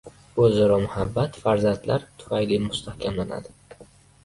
[0.45, 3.89] O‘zaro muhabbat farzandlar tufayli mustahkamlanadi.